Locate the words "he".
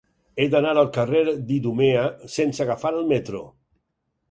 0.37-0.45